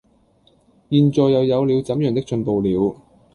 [0.89, 2.95] 現在又有了怎樣的進步了，